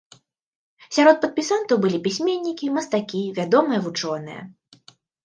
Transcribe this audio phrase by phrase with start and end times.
[0.95, 4.41] Сярод падпісантаў былі пісьменнікі, мастакі, вядомыя вучоныя.